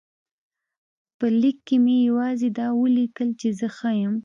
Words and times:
په 1.17 1.25
لیک 1.41 1.57
کې 1.67 1.77
مې 1.83 1.95
یوازې 2.09 2.49
دا 2.57 2.67
ولیکل 2.81 3.29
چې 3.39 3.47
زه 3.59 3.67
ښه 3.77 3.91
یم. 4.01 4.15